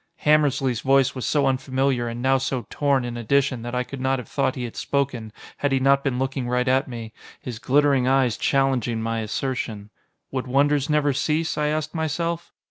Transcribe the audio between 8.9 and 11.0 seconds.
my assertion. Would wonders